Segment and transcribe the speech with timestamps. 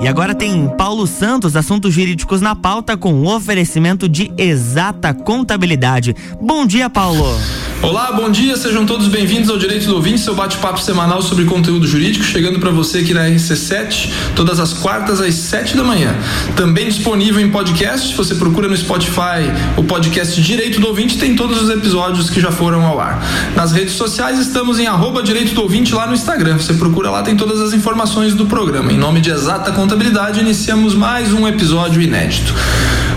[0.00, 6.14] E agora tem Paulo Santos, assuntos jurídicos na pauta, com oferecimento de exata contabilidade.
[6.40, 7.36] Bom dia, Paulo.
[7.80, 11.86] Olá, bom dia, sejam todos bem-vindos ao Direito do Ouvinte, seu bate-papo semanal sobre conteúdo
[11.86, 16.12] jurídico, chegando para você aqui na RC7, todas as quartas às 7 da manhã.
[16.56, 19.46] Também disponível em podcast, você procura no Spotify
[19.76, 23.22] o podcast Direito do Ouvinte, tem todos os episódios que já foram ao ar.
[23.54, 27.22] Nas redes sociais estamos em arroba Direito do Ouvinte lá no Instagram, você procura lá,
[27.22, 28.92] tem todas as informações do programa.
[28.92, 29.87] Em nome de Exata Contabilidade,
[30.48, 32.54] iniciamos mais um episódio inédito.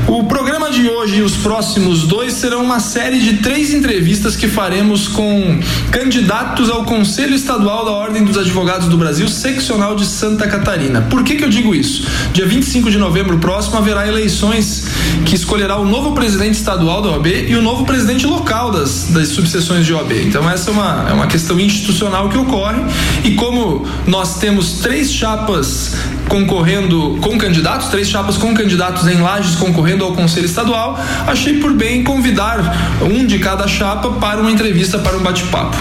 [0.07, 4.47] O programa de hoje e os próximos dois serão uma série de três entrevistas que
[4.47, 5.59] faremos com
[5.91, 11.01] candidatos ao Conselho Estadual da Ordem dos Advogados do Brasil, seccional de Santa Catarina.
[11.03, 12.05] Por que, que eu digo isso?
[12.33, 14.85] Dia 25 de novembro próximo haverá eleições
[15.25, 19.29] que escolherá o novo presidente estadual da OAB e o novo presidente local das, das
[19.29, 20.11] subseções de OAB.
[20.25, 22.81] Então, essa é uma, é uma questão institucional que ocorre
[23.23, 25.93] e como nós temos três chapas
[26.31, 31.73] concorrendo com candidatos, três chapas com candidatos em Lages concorrendo ao Conselho Estadual, achei por
[31.73, 35.75] bem convidar um de cada chapa para uma entrevista, para um bate-papo.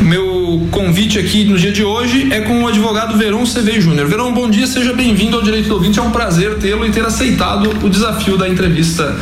[0.00, 4.06] Meu convite aqui no dia de hoje é com o advogado Verão CV Júnior.
[4.06, 5.98] Verão, bom dia, seja bem-vindo ao Direito do Ouvinte.
[5.98, 9.16] É um prazer tê-lo e ter aceitado o desafio da entrevista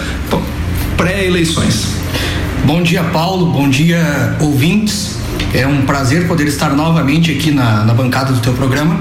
[0.99, 1.87] pré-eleições.
[2.67, 3.47] Bom dia, Paulo.
[3.47, 5.17] Bom dia, ouvintes.
[5.55, 9.01] É um prazer poder estar novamente aqui na, na bancada do teu programa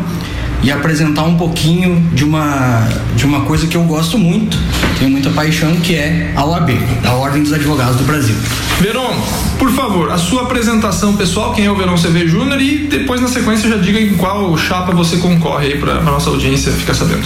[0.66, 4.58] e apresentar um pouquinho de uma, de uma coisa que eu gosto muito,
[4.98, 6.72] tenho muita paixão, que é a OAB,
[7.06, 8.36] a Ordem dos Advogados do Brasil.
[8.82, 9.14] Veron,
[9.60, 13.28] por favor, a sua apresentação pessoal, quem é o Verão CV Júnior e depois na
[13.28, 17.22] sequência já diga em qual chapa você concorre aí para nossa audiência ficar sabendo.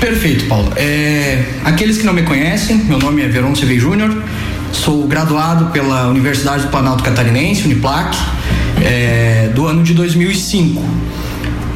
[0.00, 0.72] Perfeito, Paulo.
[0.74, 4.20] É, aqueles que não me conhecem, meu nome é Verão CV Júnior,
[4.72, 8.18] sou graduado pela Universidade do Planalto Catarinense, Uniplac,
[8.82, 10.82] é, do ano de 2005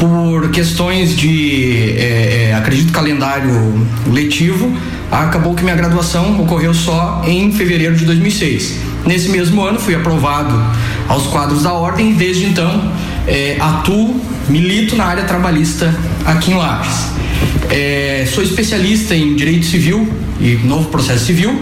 [0.08, 4.70] por questões de, é, é, acredito, calendário letivo,
[5.10, 8.81] acabou que minha graduação ocorreu só em fevereiro de 2006.
[9.06, 10.54] Nesse mesmo ano fui aprovado
[11.09, 12.93] aos quadros da ordem e desde então
[13.26, 15.94] é, atuo, milito na área trabalhista
[16.26, 17.06] aqui em Lages.
[17.70, 20.06] É, sou especialista em direito civil
[20.38, 21.59] e novo processo civil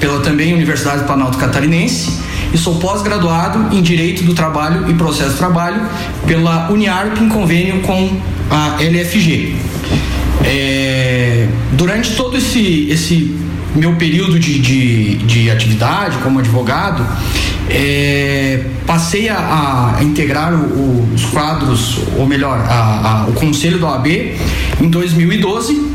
[0.00, 2.10] pela também Universidade do Planalto Catarinense
[2.52, 5.80] e sou pós-graduado em Direito do Trabalho e Processo de Trabalho
[6.26, 8.10] pela Uniarp em convênio com
[8.50, 9.56] a LFG.
[10.44, 13.36] É, durante todo esse, esse
[13.74, 17.06] meu período de, de, de atividade como advogado,
[17.70, 23.78] é, passei a, a integrar o, o, os quadros, ou melhor, a, a, o conselho
[23.78, 24.06] da OAB
[24.80, 25.91] em 2012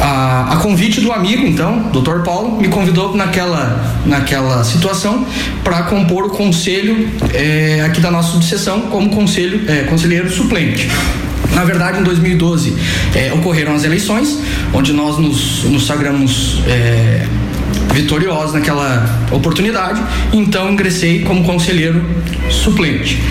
[0.00, 2.22] a, a, convite do amigo, então, Dr.
[2.24, 5.26] Paulo, me convidou naquela, naquela situação
[5.64, 10.88] para compor o conselho é, aqui da nossa subseção como conselho, é, conselheiro suplente.
[11.54, 12.74] Na verdade, em 2012
[13.14, 14.38] é, ocorreram as eleições,
[14.74, 16.60] onde nós nos, nos sagramos
[17.92, 20.02] vitoriosos naquela oportunidade,
[20.32, 22.04] então ingressei como conselheiro
[22.50, 23.22] suplente.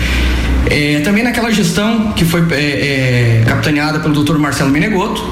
[0.68, 4.36] É, também naquela gestão que foi é, é, capitaneada pelo Dr.
[4.36, 5.24] Marcelo Menegoto,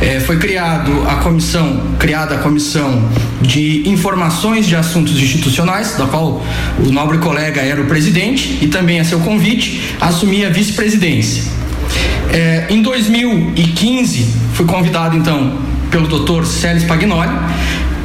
[0.00, 3.08] é, foi criado a comissão, criada a comissão
[3.40, 6.44] de informações de assuntos institucionais, da qual
[6.78, 11.44] o nobre colega era o presidente e também a seu convite assumi a vice-presidência.
[12.32, 15.58] É, em 2015 fui convidado então
[15.90, 16.44] pelo Dr.
[16.44, 17.30] Célio Spagnoli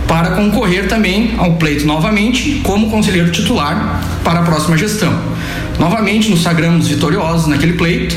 [0.08, 5.14] para concorrer também ao pleito novamente como conselheiro titular para a próxima gestão.
[5.80, 8.16] Novamente nos sagramos vitoriosos naquele pleito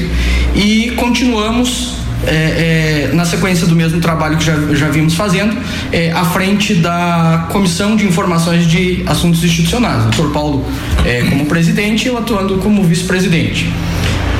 [0.55, 5.57] e continuamos é, é, na sequência do mesmo trabalho que já, já vimos fazendo,
[5.93, 10.07] é, à frente da Comissão de Informações de Assuntos Institucionais.
[10.07, 10.67] O doutor Paulo
[11.05, 13.71] é, como presidente e eu atuando como vice-presidente.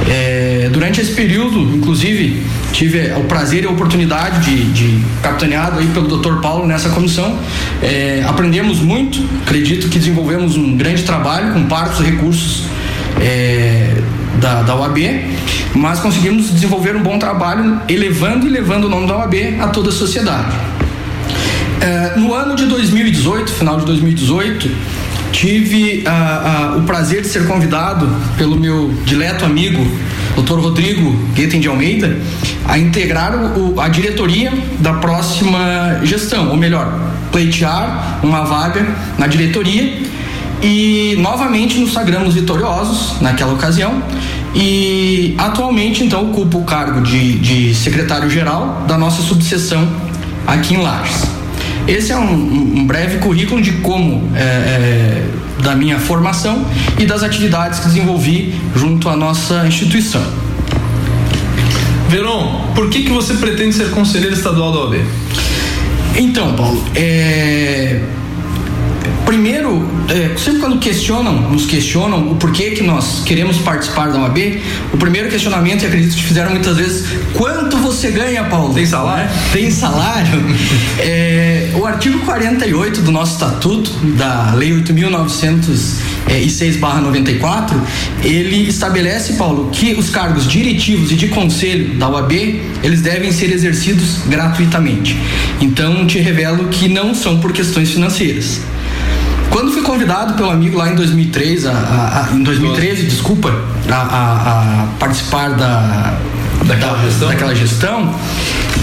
[0.09, 2.43] É, durante esse período, inclusive,
[2.73, 6.41] tive o prazer e a oportunidade de, de capitaneado aí pelo Dr.
[6.41, 7.39] Paulo nessa comissão.
[7.83, 12.65] É, aprendemos muito, acredito que desenvolvemos um grande trabalho com partos recursos
[13.21, 13.95] é,
[14.41, 14.75] da, da
[15.75, 19.89] mas conseguimos desenvolver um bom trabalho elevando e levando o nome da UAB a toda
[19.89, 20.55] a sociedade.
[21.81, 24.71] É, no ano de 2018, final de 2018,
[25.33, 26.05] tive
[26.79, 28.09] o prazer de ser convidado
[28.39, 29.85] pelo meu dileto amigo,
[30.37, 30.61] Dr.
[30.61, 32.17] Rodrigo Guetem de Almeida,
[32.67, 36.93] a integrar o, a diretoria da próxima gestão, ou melhor,
[37.33, 38.87] pleitear uma vaga
[39.19, 39.99] na diretoria
[40.63, 44.03] e novamente nos sagramos vitoriosos naquela ocasião
[44.55, 49.89] e atualmente então ocupo o cargo de, de secretário-geral da nossa subseção
[50.47, 51.23] aqui em Lages.
[51.87, 55.27] Esse é um, um breve currículo de como é, é,
[55.63, 56.65] da minha formação
[56.99, 60.23] e das atividades que desenvolvi junto à nossa instituição.
[62.09, 65.05] Veron, Por que, que você pretende ser conselheiro estadual da OAB?
[66.17, 68.01] Então, Paulo, é
[69.25, 74.61] primeiro, é, sempre quando questionam, nos questionam o porquê que nós queremos participar da OAB,
[74.93, 78.75] o primeiro questionamento, e acredito que fizeram muitas vezes, quanto você ganha, Paulo?
[78.75, 79.31] Tem salário?
[79.53, 80.45] Tem salário?
[81.01, 87.75] é, o artigo 48 do nosso estatuto, da Lei 8.906-94,
[88.23, 92.33] ele estabelece, Paulo, que os cargos diretivos e de conselho da OAB,
[92.83, 95.17] eles devem ser exercidos gratuitamente.
[95.61, 98.74] Então, te revelo que não são por questões financeiras.
[99.51, 103.05] Quando fui convidado pelo amigo lá em 2003, a, a, a em 2013, Nossa.
[103.05, 103.55] desculpa,
[103.91, 106.19] a, participar da,
[106.67, 108.15] daquela da, gestão, daquela gestão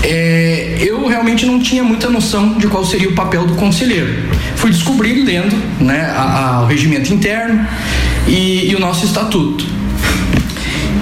[0.04, 4.13] é, eu realmente não tinha muita noção de qual seria o papel do conselheiro.
[4.56, 6.13] Fui descobrir lendo né,
[6.62, 7.68] o regimento interno
[8.28, 9.66] e, e o nosso estatuto.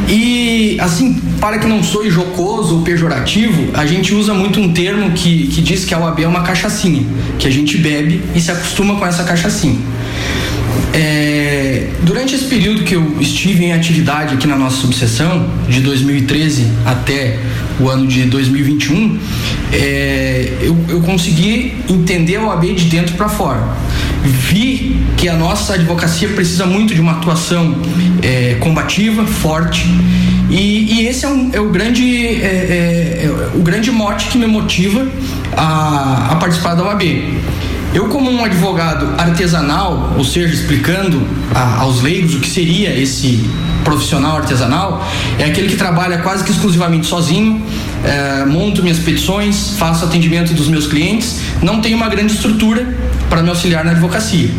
[0.10, 5.12] E, assim, para que não soe jocoso ou pejorativo, a gente usa muito um termo
[5.12, 7.06] que, que diz que a OAB é uma cachaçinha,
[7.38, 9.78] que a gente bebe e se acostuma com essa cachaçinha.
[10.94, 16.66] É, durante esse período que eu estive em atividade aqui na nossa subseção, de 2013
[16.86, 17.38] até
[17.80, 19.20] o ano de 2021,
[19.72, 23.64] é, eu, eu consegui entender a OAB de dentro para fora
[24.24, 27.76] vi que a nossa advocacia precisa muito de uma atuação
[28.22, 29.86] é, combativa, forte.
[30.50, 34.38] E, e esse é, um, é o grande é, é, é, o grande mote que
[34.38, 35.08] me motiva
[35.56, 37.04] a, a participar da OAB.
[37.94, 41.22] Eu, como um advogado artesanal, ou seja, explicando
[41.54, 43.50] a, aos leigos o que seria esse
[43.84, 45.04] profissional artesanal,
[45.40, 47.62] é aquele que trabalha quase que exclusivamente sozinho,
[48.04, 52.88] é, monto minhas petições, faço atendimento dos meus clientes, não tenho uma grande estrutura
[53.30, 54.50] para me auxiliar na advocacia.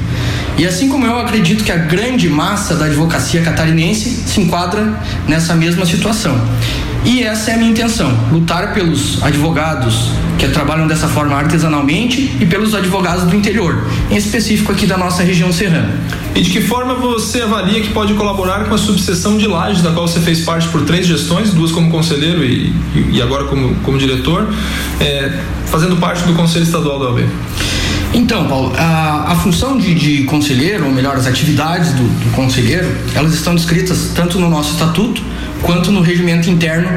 [0.58, 4.94] E assim como eu acredito que a grande massa da advocacia catarinense se enquadra
[5.26, 6.38] nessa mesma situação.
[7.05, 12.47] E essa é a minha intenção: lutar pelos advogados que trabalham dessa forma artesanalmente e
[12.47, 15.91] pelos advogados do interior, em específico aqui da nossa região serrana.
[16.35, 19.91] E de que forma você avalia que pode colaborar com a subseção de Lages, da
[19.91, 22.73] qual você fez parte por três gestões, duas como conselheiro e,
[23.12, 24.49] e agora como, como diretor,
[25.00, 27.26] é, fazendo parte do Conselho Estadual da OAB?
[28.12, 32.88] Então, Paulo, a, a função de, de, conselheiro, ou melhor, as atividades do, do conselheiro,
[33.14, 35.23] elas estão descritas tanto no nosso estatuto
[35.62, 36.89] quanto no regimento interno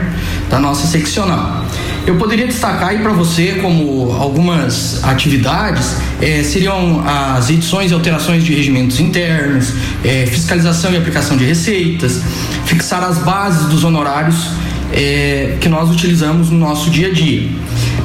[0.49, 1.63] da nossa seccional.
[2.05, 8.43] Eu poderia destacar aí para você como algumas atividades eh, seriam as edições e alterações
[8.43, 9.73] de regimentos internos,
[10.03, 12.21] eh, fiscalização e aplicação de receitas,
[12.65, 14.49] fixar as bases dos honorários
[14.91, 17.49] eh, que nós utilizamos no nosso dia a dia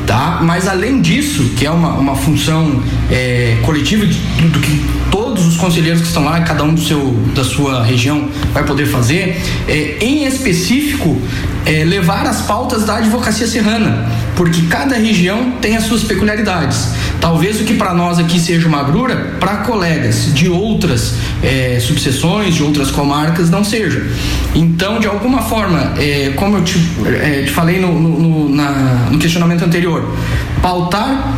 [0.08, 0.40] tá?
[0.42, 4.18] Mas além disso, que é uma, uma função é, coletiva de,
[4.48, 8.26] do que todos os conselheiros que estão lá, cada um do seu, da sua região
[8.54, 11.20] vai poder fazer, é, em específico,
[11.66, 16.88] é, levar as pautas da advocacia serrana, porque cada região tem as suas peculiaridades.
[17.20, 22.54] Talvez o que para nós aqui seja uma agrura, para colegas de outras é, subseções,
[22.54, 24.06] de outras comarcas, não seja.
[24.54, 29.18] Então, de alguma forma, é, como eu te, é, te falei no, no, na, no,
[29.18, 30.14] questionamento anterior,
[30.62, 31.34] pautar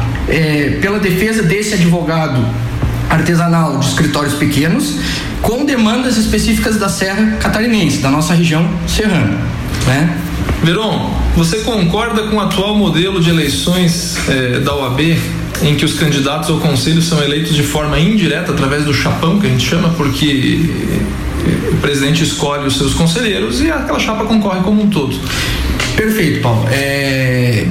[0.80, 2.40] pela defesa desse advogado
[3.08, 4.96] artesanal de escritórios pequenos
[5.42, 9.38] com demandas específicas da Serra Catarinense, da nossa região serrana.
[9.86, 10.16] Né?
[10.62, 15.00] Veron, você concorda com o atual modelo de eleições é, da OAB
[15.62, 19.46] em que os candidatos ao conselho são eleitos de forma indireta através do chapão que
[19.46, 20.70] a gente chama, porque
[21.72, 25.18] o presidente escolhe os seus conselheiros e aquela chapa concorre como um todo.
[25.96, 26.66] Perfeito, Paulo.
[26.70, 27.66] É...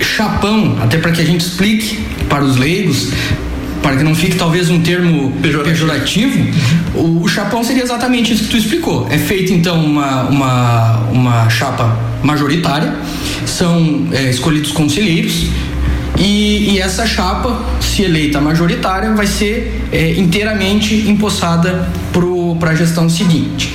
[0.00, 1.98] Chapão, até para que a gente explique
[2.28, 3.10] para os leigos,
[3.82, 6.38] para que não fique talvez um termo pejorativo,
[6.94, 9.06] o, chapão seria exatamente isso que tu explicou.
[9.10, 12.94] É feita então uma, uma, uma chapa majoritária,
[13.46, 15.46] são é, escolhidos conselheiros
[16.20, 21.88] e, e, essa chapa, se eleita majoritária, vai ser é, inteiramente empossada
[22.58, 23.74] para a gestão seguinte.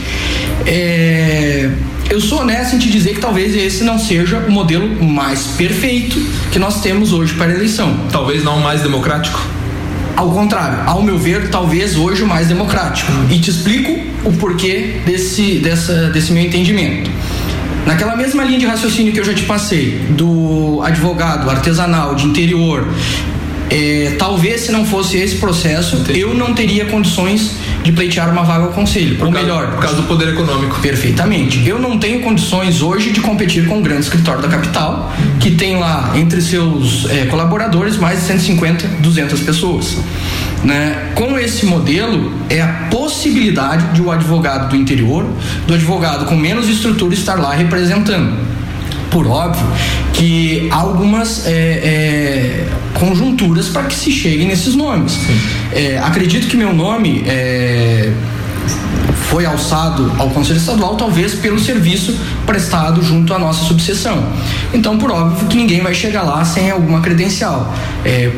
[0.63, 1.71] É,
[2.07, 6.17] eu sou honesto em te dizer que talvez esse não seja o modelo mais perfeito
[6.51, 7.97] que nós temos hoje para a eleição.
[8.11, 9.41] Talvez não o mais democrático?
[10.15, 13.11] Ao contrário, ao meu ver, talvez hoje o mais democrático.
[13.29, 17.09] E te explico o porquê desse, dessa, desse meu entendimento.
[17.85, 22.87] Naquela mesma linha de raciocínio que eu já te passei, do advogado artesanal de interior,
[23.69, 26.19] é, talvez se não fosse esse processo, Entendi.
[26.19, 27.51] eu não teria condições
[27.83, 29.15] de pleitear uma vaga ao conselho.
[29.17, 30.79] Por ou causa, melhor, por causa do poder econômico.
[30.81, 31.67] Perfeitamente.
[31.67, 35.77] Eu não tenho condições hoje de competir com um grande escritório da capital, que tem
[35.77, 39.97] lá entre seus é, colaboradores mais de 150, 200 pessoas.
[40.63, 41.11] Né?
[41.15, 45.25] Com esse modelo, é a possibilidade de o advogado do interior,
[45.67, 48.55] do advogado com menos estrutura, estar lá representando.
[49.11, 49.65] por óbvio
[50.11, 52.67] que algumas é, é,
[52.99, 55.17] conjunturas para que se chegue nesses nomes.
[55.71, 58.11] É, acredito que meu nome é,
[59.29, 64.25] foi alçado ao Conselho Estadual, talvez pelo serviço prestado junto à nossa subseção.
[64.73, 67.73] Então, por óbvio que ninguém vai chegar lá sem alguma credencial.
[68.03, 68.31] É,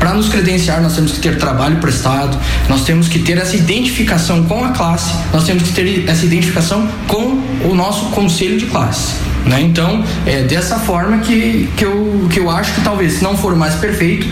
[0.00, 2.36] para nos credenciar, nós temos que ter trabalho prestado,
[2.70, 6.88] nós temos que ter essa identificação com a classe, nós temos que ter essa identificação
[7.06, 7.38] com
[7.68, 9.12] o nosso conselho de classe.
[9.44, 9.60] Né?
[9.60, 13.54] Então, é dessa forma que, que, eu, que eu acho que talvez, se não for
[13.54, 14.26] mais perfeito,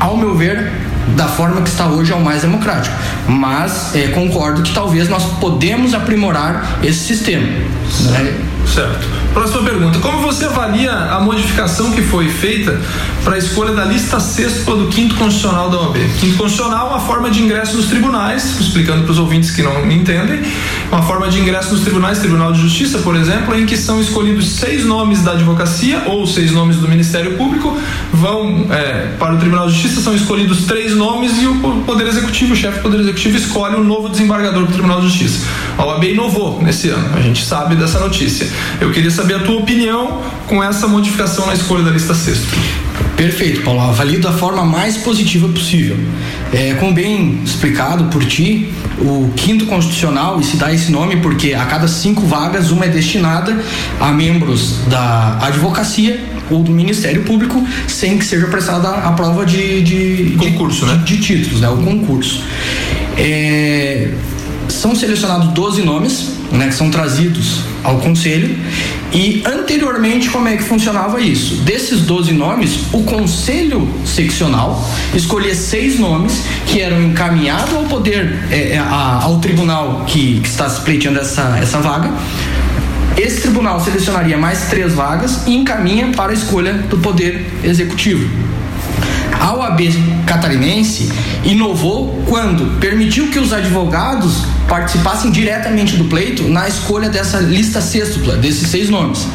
[0.00, 0.72] ao meu ver,
[1.16, 2.94] da forma que está hoje é o mais democrático.
[3.28, 7.46] Mas é, concordo que talvez nós podemos aprimorar esse sistema.
[7.46, 8.34] Né?
[8.66, 9.06] Certo.
[9.32, 9.98] Próxima pergunta.
[9.98, 12.80] Como você avalia a modificação que foi feita
[13.24, 15.96] para a escolha da lista sexta do quinto constitucional da OAB?
[16.20, 19.90] Quinto constitucional é uma forma de ingresso nos tribunais, explicando para os ouvintes que não
[19.90, 20.42] entendem,
[20.90, 24.48] uma forma de ingresso nos tribunais, Tribunal de Justiça, por exemplo, em que são escolhidos
[24.52, 27.78] seis nomes da advocacia ou seis nomes do Ministério Público,
[28.12, 32.52] vão é, para o Tribunal de Justiça, são escolhidos três nomes e o Poder Executivo,
[32.52, 35.46] o chefe do Poder Executivo, escolhe um novo desembargador do Tribunal de Justiça.
[35.78, 38.46] A OAB inovou nesse ano, a gente sabe dessa notícia.
[38.80, 42.46] Eu queria saber a tua opinião com essa modificação na escolha da lista sexta.
[43.16, 43.80] Perfeito, Paulo.
[43.80, 45.96] Avalio da forma mais positiva possível.
[46.52, 51.54] É, como bem explicado por ti, o quinto constitucional, e se dá esse nome porque
[51.54, 53.58] a cada cinco vagas, uma é destinada
[54.00, 59.82] a membros da advocacia ou do Ministério Público, sem que seja prestada a prova de,
[59.82, 61.02] de concurso, de, né?
[61.04, 61.68] De, de títulos, né?
[61.68, 62.42] O concurso.
[63.16, 64.10] É,
[64.72, 68.56] são selecionados 12 nomes, né, que são trazidos ao conselho.
[69.12, 71.56] E anteriormente, como é que funcionava isso?
[71.56, 74.82] Desses 12 nomes, o conselho seccional
[75.14, 80.48] escolhia seis nomes que eram encaminhados ao poder, é, é a, ao tribunal que, que
[80.48, 82.10] está se pleiteando essa, essa vaga.
[83.16, 88.51] Esse tribunal selecionaria mais três vagas e encaminha para a escolha do poder executivo.
[89.52, 89.80] A OAB
[90.26, 91.12] catarinense
[91.44, 98.36] inovou quando permitiu que os advogados participassem diretamente do pleito na escolha dessa lista sextupla,
[98.36, 99.28] desses seis nomes.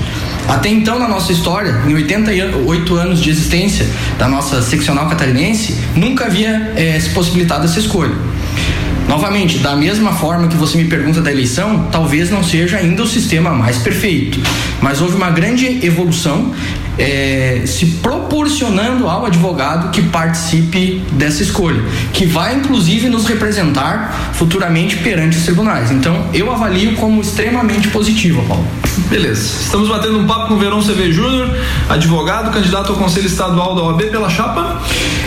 [0.48, 3.86] Até então, na nossa história, em 88 anos de existência
[4.18, 8.16] da nossa seccional catarinense, nunca havia é, se possibilitado essa escolha.
[9.08, 13.08] Novamente, da mesma forma que você me pergunta da eleição, talvez não seja ainda o
[13.08, 14.38] sistema mais perfeito,
[14.82, 16.54] mas houve uma grande evolução
[16.98, 24.98] é, se proporcionando ao advogado que participe dessa escolha, que vai inclusive nos representar futuramente
[24.98, 25.92] perante os tribunais.
[25.92, 28.66] Então, eu avalio como extremamente positivo, Paulo.
[29.10, 29.62] Beleza.
[29.62, 31.50] Estamos batendo um papo com o Verão CV Júnior,
[31.88, 34.82] advogado, candidato ao Conselho Estadual da OAB pela chapa.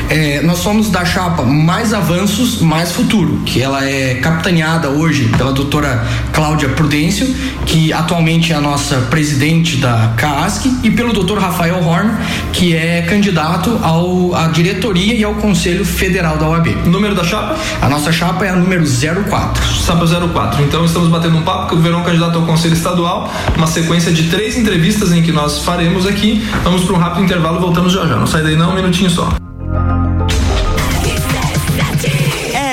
[0.09, 5.53] É, nós somos da chapa Mais Avanços, Mais Futuro, que ela é capitaneada hoje pela
[5.53, 7.33] doutora Cláudia Prudêncio,
[7.65, 12.11] que atualmente é a nossa presidente da CASC, e pelo doutor Rafael Horn,
[12.53, 16.69] que é candidato ao, à diretoria e ao Conselho Federal da OAB.
[16.87, 17.57] Número da chapa?
[17.81, 19.63] A nossa chapa é a número 04.
[19.85, 20.63] Chapa 04.
[20.63, 24.25] Então estamos batendo um papo com o Verão candidato ao Conselho Estadual, uma sequência de
[24.31, 26.47] três entrevistas em que nós faremos aqui.
[26.65, 28.17] Vamos para um rápido intervalo e voltamos já já.
[28.17, 29.50] Não sai daí não, um minutinho só.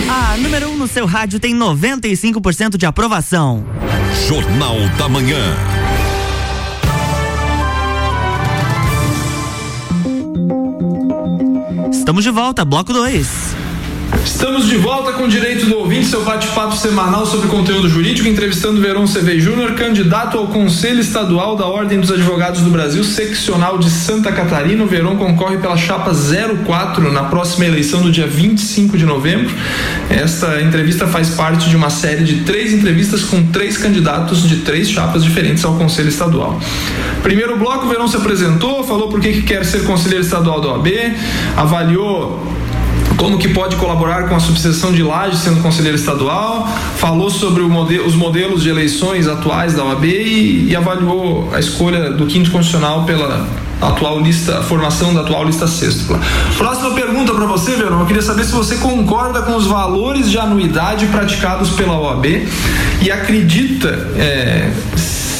[0.08, 3.64] A número 1 um no seu rádio tem 95% de aprovação.
[4.28, 5.56] Jornal da Manhã.
[12.06, 13.45] Estamos de volta, bloco 2.
[14.24, 18.80] Estamos de volta com o Direito do Ouvinte, seu bate-papo semanal sobre conteúdo jurídico, entrevistando
[18.80, 23.88] Verão CV Júnior, candidato ao Conselho Estadual da Ordem dos Advogados do Brasil, seccional de
[23.88, 24.84] Santa Catarina.
[24.84, 29.54] O Verão concorre pela chapa 04 na próxima eleição do dia 25 de novembro.
[30.10, 34.90] Esta entrevista faz parte de uma série de três entrevistas com três candidatos de três
[34.90, 36.60] chapas diferentes ao Conselho Estadual.
[37.22, 40.88] Primeiro bloco, o Verão se apresentou, falou por que quer ser conselheiro estadual da OAB,
[41.56, 42.55] avaliou
[43.16, 48.14] como que pode colaborar com a subseção de laje sendo conselheiro estadual, falou sobre os
[48.14, 53.46] modelos de eleições atuais da OAB e, e avaliou a escolha do quinto constitucional pela
[53.80, 56.18] atual lista, a formação da atual lista sexta.
[56.56, 58.00] Próxima pergunta para você, Verão.
[58.00, 62.26] Eu queria saber se você concorda com os valores de anuidade praticados pela OAB
[63.02, 64.70] e acredita é,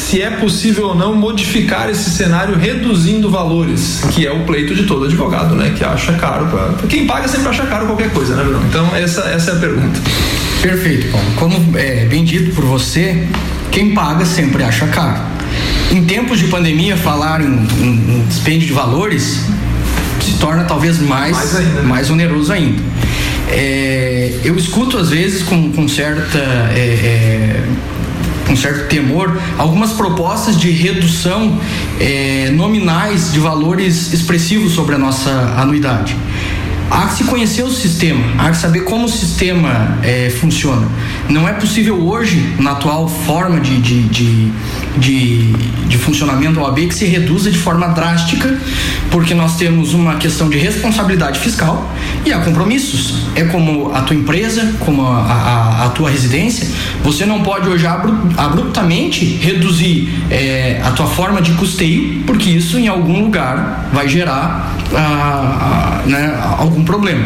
[0.08, 4.84] se é possível ou não modificar esse cenário reduzindo valores, que é o pleito de
[4.84, 5.74] todo advogado, né?
[5.76, 6.46] Que acha caro.
[6.46, 6.86] Pra...
[6.88, 8.64] Quem paga sempre acha caro qualquer coisa, né, Bruno?
[8.68, 10.00] Então, essa, essa é a pergunta.
[10.62, 11.26] Perfeito, Paulo.
[11.34, 13.26] Como é bem dito por você,
[13.72, 15.20] quem paga sempre acha caro.
[15.90, 19.40] Em tempos de pandemia, falar em, em, em dispêndio de valores
[20.20, 21.82] se torna talvez mais, mais, ainda, né?
[21.82, 22.80] mais oneroso ainda.
[23.50, 27.64] É, eu escuto às vezes com, com certa é, é,
[28.46, 31.60] com certo temor algumas propostas de redução
[32.00, 36.16] é, nominais de valores expressivos sobre a nossa anuidade.
[36.88, 40.88] Há que se conhecer o sistema, há que saber como o sistema é, funciona.
[41.28, 44.52] Não é possível hoje, na atual forma de, de, de,
[44.96, 45.52] de,
[45.88, 48.56] de funcionamento da OAB, que se reduza de forma drástica,
[49.10, 51.92] porque nós temos uma questão de responsabilidade fiscal
[52.24, 53.26] e há compromissos.
[53.34, 56.68] É como a tua empresa, como a, a, a tua residência,
[57.02, 62.86] você não pode hoje abruptamente reduzir é, a tua forma de custeio, porque isso em
[62.86, 67.24] algum lugar vai gerar ah, ah, né, algum problema.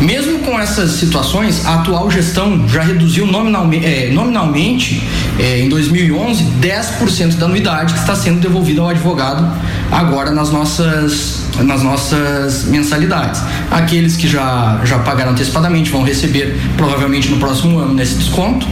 [0.00, 5.02] Mesmo com essas situações, a atual gestão já reduziu nominalmente, é, nominalmente
[5.40, 9.44] é, em 2011 10% da anuidade que está sendo devolvida ao advogado
[9.90, 13.42] agora nas nossas nas nossas mensalidades.
[13.70, 18.66] Aqueles que já, já pagaram antecipadamente vão receber provavelmente no próximo ano nesse desconto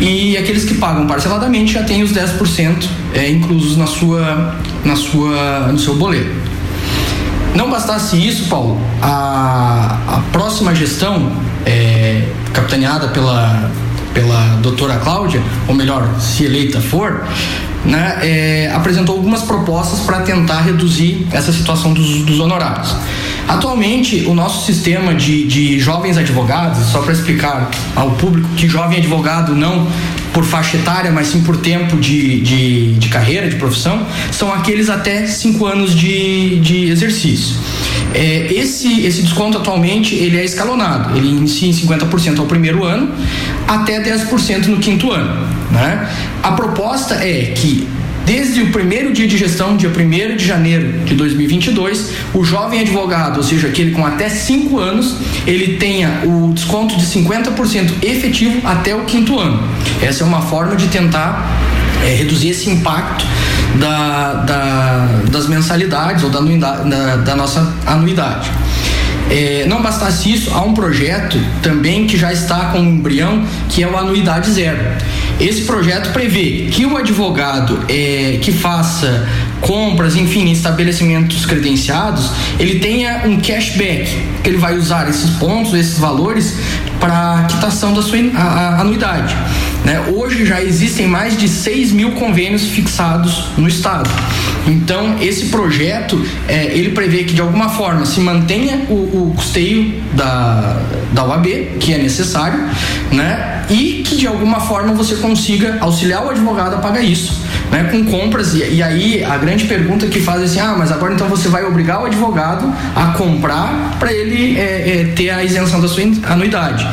[0.00, 5.68] e aqueles que pagam parceladamente já têm os 10% é, inclusos na sua, na sua,
[5.72, 6.45] no seu boleto.
[7.56, 11.32] Não bastasse isso, Paulo, a, a próxima gestão,
[11.64, 13.70] é, capitaneada pela,
[14.12, 17.24] pela doutora Cláudia, ou melhor, se eleita for,
[17.82, 22.94] né, é, apresentou algumas propostas para tentar reduzir essa situação dos, dos honorários.
[23.48, 28.98] Atualmente, o nosso sistema de, de jovens advogados, só para explicar ao público que jovem
[28.98, 29.86] advogado não
[30.36, 34.90] por faixa etária, mas sim por tempo de, de, de carreira, de profissão, são aqueles
[34.90, 37.56] até 5 anos de, de exercício.
[38.12, 43.14] É, esse, esse desconto atualmente ele é escalonado, ele inicia em 50% ao primeiro ano,
[43.66, 45.48] até 10% no quinto ano.
[45.70, 46.06] Né?
[46.42, 47.88] A proposta é que
[48.26, 53.36] Desde o primeiro dia de gestão, dia 1 de janeiro de 2022, o jovem advogado,
[53.36, 58.96] ou seja, aquele com até 5 anos, ele tenha o desconto de 50% efetivo até
[58.96, 59.62] o quinto ano.
[60.02, 61.48] Essa é uma forma de tentar
[62.04, 63.24] é, reduzir esse impacto
[63.78, 68.50] da, da, das mensalidades ou da, da, da nossa anuidade.
[69.30, 73.82] É, não bastasse isso, há um projeto também que já está com um embrião, que
[73.82, 74.78] é o Anuidade Zero.
[75.38, 79.28] Esse projeto prevê que o advogado é, que faça
[79.60, 84.08] compras, enfim, estabelecimentos credenciados, ele tenha um cashback,
[84.42, 86.56] que ele vai usar esses pontos, esses valores
[87.00, 89.36] para quitação da sua a, a anuidade.
[89.84, 90.00] Né?
[90.14, 94.10] Hoje já existem mais de 6 mil convênios fixados no estado.
[94.66, 100.02] Então esse projeto é, ele prevê que de alguma forma se mantenha o, o custeio
[100.14, 100.76] da,
[101.12, 101.46] da OAB,
[101.78, 102.58] que é necessário,
[103.12, 103.64] né?
[103.70, 107.45] E que de alguma forma você consiga auxiliar o advogado a pagar isso
[107.76, 108.54] né, com compras.
[108.54, 111.48] E, e, aí a grande pergunta que faz é assim: ah, mas agora então você
[111.48, 116.02] vai obrigar o advogado a comprar para ele é, é, ter a isenção da sua
[116.28, 116.86] anuidade.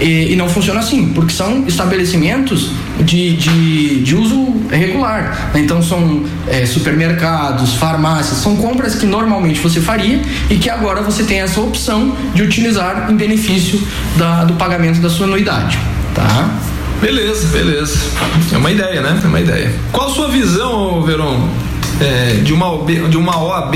[0.00, 5.50] E, e, não funciona assim, porque são estabelecimentos de, de, de uso regular.
[5.54, 11.22] Então são é, supermercados, farmácias, são compras que normalmente você faria e que agora você
[11.22, 13.80] tem essa opção de utilizar em benefício
[14.16, 15.78] da, do pagamento da sua anuidade.
[16.14, 16.71] Tá?
[17.02, 17.98] Beleza, beleza.
[18.52, 19.20] É uma ideia, né?
[19.22, 19.74] É uma ideia.
[19.90, 21.50] Qual a sua visão, Verão,
[22.00, 23.74] é, de, uma OAB, de uma OAB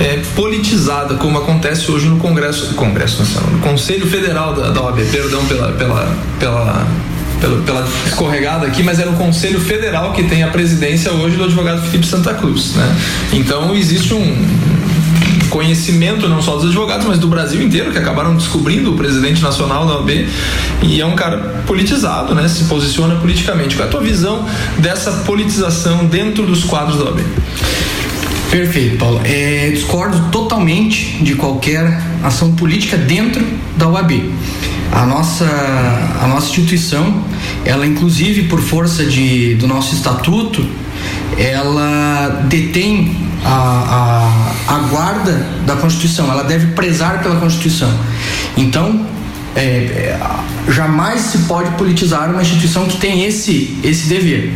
[0.00, 4.98] é, politizada, como acontece hoje no Congresso, Congresso Nacional, no Conselho Federal da, da OAB,
[5.04, 6.86] perdão pela, pela, pela
[7.40, 11.44] pela, pela escorregada aqui, mas era o Conselho Federal que tem a presidência hoje do
[11.44, 12.96] advogado Felipe Santa Cruz, né?
[13.32, 14.46] Então existe um
[15.48, 19.86] conhecimento não só dos advogados, mas do Brasil inteiro, que acabaram descobrindo o presidente nacional
[19.86, 20.28] da OAB.
[20.82, 22.48] E é um cara politizado, né?
[22.48, 23.76] Se posiciona politicamente.
[23.76, 24.46] Qual é a tua visão
[24.78, 27.20] dessa politização dentro dos quadros da OAB?
[28.50, 29.20] Perfeito, Paulo.
[29.24, 33.44] É, discordo totalmente de qualquer ação política dentro
[33.76, 34.32] da UAB.
[34.90, 35.44] A nossa,
[36.22, 37.22] a nossa instituição,
[37.64, 40.66] ela inclusive por força de, do nosso estatuto,
[41.36, 45.32] ela detém a, a, a guarda
[45.66, 47.92] da Constituição, ela deve prezar pela Constituição.
[48.56, 49.06] Então,
[49.54, 50.20] é, é,
[50.68, 54.52] jamais se pode politizar uma instituição que tem esse, esse dever.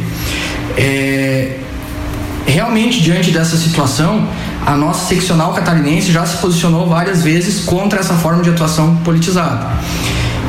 [0.77, 1.59] É,
[2.47, 4.29] realmente, diante dessa situação,
[4.65, 9.71] a nossa seccional catarinense já se posicionou várias vezes contra essa forma de atuação politizada.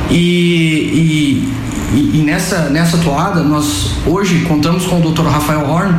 [0.09, 1.53] E,
[1.93, 5.23] e, e nessa, nessa toada, nós hoje contamos com o Dr.
[5.23, 5.95] Rafael Horn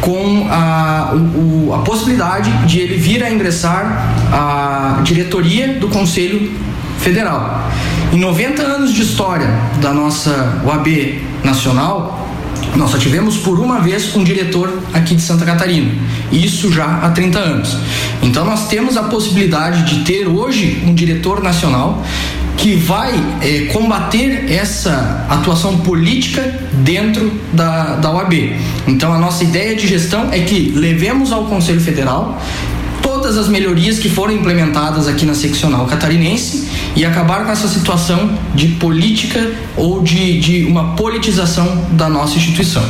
[0.00, 6.52] com a, o, a possibilidade de ele vir a ingressar a diretoria do Conselho
[6.98, 7.70] Federal.
[8.12, 9.48] Em 90 anos de história
[9.80, 12.28] da nossa UAB nacional,
[12.76, 15.92] nós só tivemos por uma vez um diretor aqui de Santa Catarina,
[16.30, 17.76] isso já há 30 anos.
[18.22, 22.02] Então nós temos a possibilidade de ter hoje um diretor nacional
[22.60, 26.42] que vai é, combater essa atuação política
[26.84, 28.34] dentro da, da OAB.
[28.86, 32.38] Então, a nossa ideia de gestão é que levemos ao Conselho Federal
[33.02, 38.30] todas as melhorias que foram implementadas aqui na seccional catarinense e acabar com essa situação
[38.54, 42.84] de política ou de, de uma politização da nossa instituição.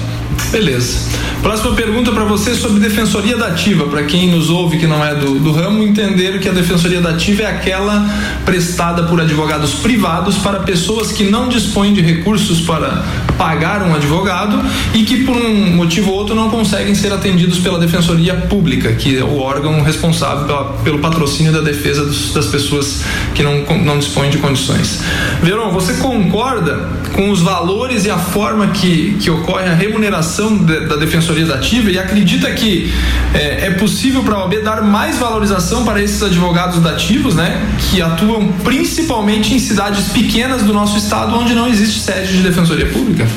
[0.50, 1.08] Beleza.
[1.42, 3.86] Próxima pergunta para você sobre defensoria da ativa.
[3.86, 7.10] Para quem nos ouve que não é do, do ramo, entender que a defensoria da
[7.10, 8.04] ativa é aquela
[8.44, 13.04] prestada por advogados privados para pessoas que não dispõem de recursos para
[13.40, 17.78] pagar um advogado e que por um motivo ou outro não conseguem ser atendidos pela
[17.78, 23.02] defensoria pública, que é o órgão responsável pela, pelo patrocínio da defesa dos, das pessoas
[23.34, 25.00] que não, não dispõem de condições.
[25.42, 30.80] Verão, você concorda com os valores e a forma que, que ocorre a remuneração de,
[30.80, 32.92] da defensoria da ativa e acredita que
[33.32, 38.02] é, é possível para a OAB dar mais valorização para esses advogados dativos, né, que
[38.02, 43.29] atuam principalmente em cidades pequenas do nosso estado onde não existe sede de defensoria pública?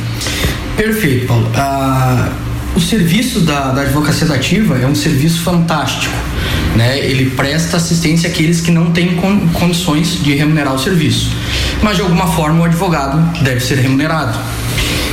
[0.75, 1.49] Perfeito, Paulo.
[1.55, 2.29] Ah,
[2.75, 6.15] o serviço da, da advocacia dativa é um serviço fantástico.
[6.75, 6.99] Né?
[6.99, 11.31] Ele presta assistência àqueles que não têm con condições de remunerar o serviço.
[11.83, 14.37] Mas de alguma forma o advogado deve ser remunerado.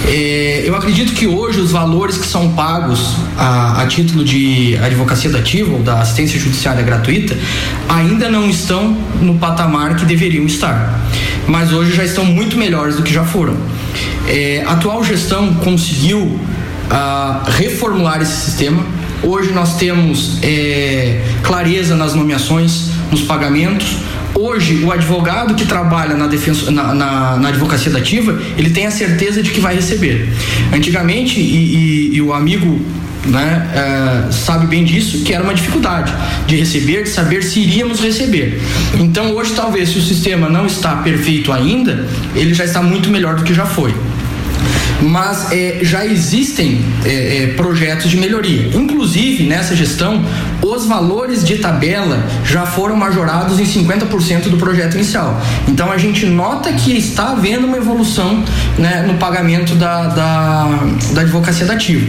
[0.06, 5.30] É, eu acredito que hoje os valores que são pagos a, a, título de advocacia
[5.30, 7.36] dativa ou da assistência judiciária gratuita
[7.86, 10.98] ainda não estão no patamar que deveriam estar,
[11.46, 13.56] mas hoje já estão muito melhores do que já foram.
[14.30, 16.40] É, a atual gestão conseguiu
[16.88, 18.84] a, reformular esse sistema.
[19.22, 23.98] Hoje nós temos é, clareza nas nomeações, nos pagamentos
[24.34, 28.90] Hoje, o advogado que trabalha na, defensa, na, na, na advocacia dativa, ele tem a
[28.90, 30.28] certeza de que vai receber.
[30.72, 32.80] Antigamente, e, e, e o amigo
[33.26, 36.12] né, é, sabe bem disso, que era uma dificuldade
[36.46, 38.60] de receber, de saber se iríamos receber.
[38.98, 43.34] Então, hoje, talvez, se o sistema não está perfeito ainda, ele já está muito melhor
[43.34, 43.92] do que já foi
[45.02, 48.70] mas é, já existem é, é, projetos de melhoria.
[48.74, 50.24] Inclusive, nessa gestão,
[50.62, 55.40] os valores de tabela já foram majorados em 50% do projeto inicial.
[55.68, 58.44] Então, a gente nota que está havendo uma evolução
[58.78, 60.68] né, no pagamento da, da,
[61.12, 62.06] da advocacia dativa.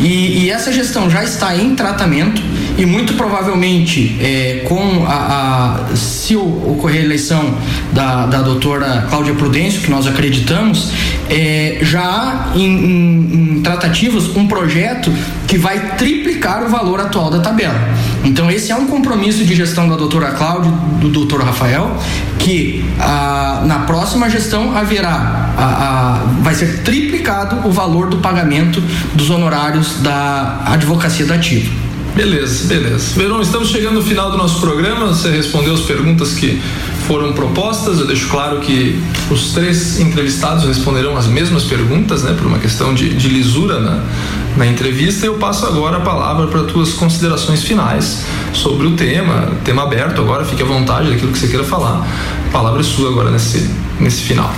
[0.00, 2.42] E, e, essa gestão já está em tratamento
[2.78, 7.54] e muito provavelmente é, com a, a, se ocorrer a eleição
[7.92, 10.90] da, da doutora Cláudia Prudêncio, que nós acreditamos,
[11.30, 15.12] é, já há em, em, em tratativas um projeto
[15.46, 17.78] que vai triplicar o valor atual da tabela.
[18.24, 21.96] Então esse é um compromisso de gestão da doutora Cláudia, do doutor Rafael,
[22.38, 28.82] que ah, na próxima gestão haverá, ah, ah, vai ser triplicado o valor do pagamento
[29.14, 31.70] dos honorários da advocacia da ativa.
[32.14, 33.14] Beleza, beleza.
[33.16, 35.06] Verão, estamos chegando no final do nosso programa.
[35.06, 36.60] Você respondeu as perguntas que
[37.10, 37.98] foram propostas.
[37.98, 42.94] Eu deixo claro que os três entrevistados responderão as mesmas perguntas, né, por uma questão
[42.94, 44.04] de, de lisura na,
[44.56, 45.26] na entrevista.
[45.26, 50.20] Eu passo agora a palavra para tuas considerações finais sobre o tema, tema aberto.
[50.20, 52.06] Agora fique à vontade daquilo que você queira falar.
[52.46, 53.68] A palavra é sua agora nesse,
[53.98, 54.54] nesse final.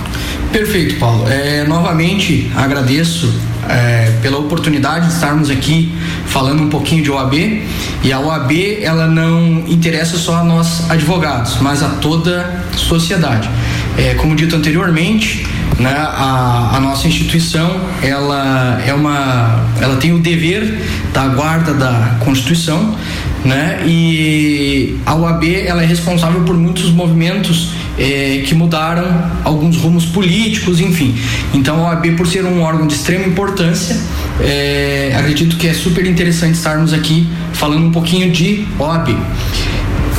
[0.51, 1.27] Perfeito, Paulo.
[1.27, 3.33] É, novamente agradeço
[3.67, 5.91] é, pela oportunidade de estarmos aqui
[6.25, 7.63] falando um pouquinho de OAB.
[8.03, 13.49] E a OAB ela não interessa só a nós advogados, mas a toda a sociedade.
[13.97, 15.45] É, como dito anteriormente,
[15.79, 20.81] né, a, a, nossa instituição ela é uma, ela tem o dever
[21.13, 22.95] da guarda da Constituição
[23.43, 23.83] né?
[23.85, 29.05] E a OAB ela é responsável por muitos movimentos é, que mudaram
[29.43, 31.15] alguns rumos políticos, enfim.
[31.53, 33.97] Então a OAB, por ser um órgão de extrema importância,
[34.41, 39.15] é, acredito que é super interessante estarmos aqui falando um pouquinho de OAB.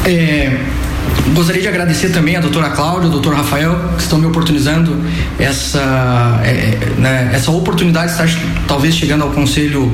[0.07, 0.59] É,
[1.35, 4.97] Gostaria de agradecer também a doutora Cláudia, ao doutor Rafael, que estão me oportunizando
[5.39, 9.91] essa, é, né, essa oportunidade de estar talvez chegando ao Conselho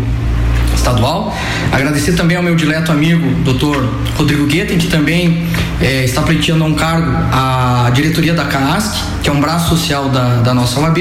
[0.74, 1.36] estadual.
[1.70, 5.46] Agradecer também ao meu dileto amigo, doutor Rodrigo Guetem, que também
[5.80, 10.40] é, está pleiteando um cargo à diretoria da CASC, que é um braço social da,
[10.40, 10.98] da nossa OAB,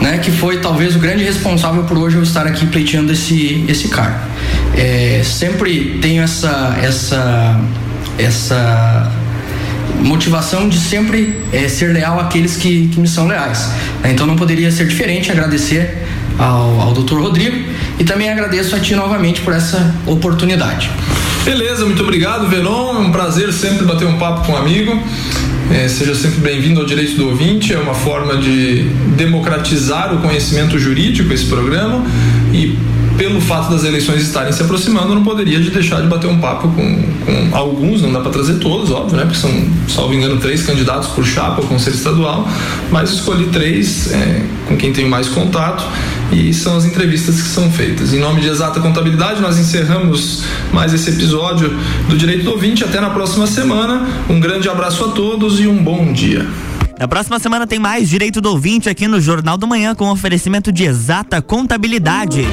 [0.00, 3.88] né, que foi talvez o grande responsável por hoje eu estar aqui pleiteando esse, esse
[3.88, 4.18] cargo.
[4.76, 7.60] É, sempre tenho essa, essa,
[8.18, 9.12] essa
[10.02, 13.70] motivação de sempre é, ser leal àqueles que, que me são leais.
[14.04, 16.06] Então não poderia ser diferente agradecer
[16.38, 17.56] ao, ao doutor Rodrigo
[17.98, 20.90] e também agradeço a ti novamente por essa oportunidade.
[21.46, 22.96] Beleza, muito obrigado, Veron.
[22.96, 25.00] É um prazer sempre bater um papo com um amigo.
[25.70, 27.72] É, seja sempre bem-vindo ao Direito do Ouvinte.
[27.72, 28.82] É uma forma de
[29.16, 32.04] democratizar o conhecimento jurídico esse programa
[32.52, 32.76] e
[33.16, 36.66] pelo fato das eleições estarem se aproximando, não poderia de deixar de bater um papo
[36.68, 39.22] com, com alguns, não dá para trazer todos, óbvio, né?
[39.22, 39.50] Porque são,
[39.88, 42.46] salvo engano, três candidatos por chapa ao Conselho Estadual,
[42.90, 45.84] mas escolhi três é, com quem tenho mais contato
[46.32, 48.12] e são as entrevistas que são feitas.
[48.12, 51.70] Em nome de Exata Contabilidade, nós encerramos mais esse episódio
[52.08, 52.84] do Direito do Ouvinte.
[52.84, 54.06] Até na próxima semana.
[54.28, 56.46] Um grande abraço a todos e um bom dia.
[56.98, 60.72] Na próxima semana tem mais Direito do Ouvinte aqui no Jornal do Manhã com oferecimento
[60.72, 62.46] de Exata Contabilidade.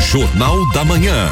[0.00, 1.28] Jornal da Manhã.